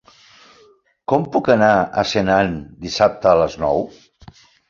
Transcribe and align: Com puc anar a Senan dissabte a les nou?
Com 1.13 1.27
puc 1.35 1.49
anar 1.57 1.69
a 2.01 2.05
Senan 2.13 2.57
dissabte 2.87 3.31
a 3.33 3.37
les 3.43 3.61
nou? 3.67 3.87